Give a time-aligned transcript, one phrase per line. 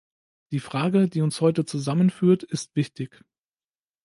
[0.49, 3.23] Die Frage, die uns heute zusammenführt, ist wichtig.